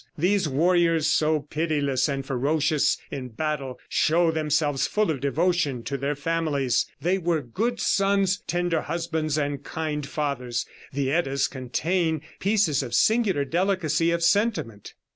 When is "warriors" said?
0.49-1.05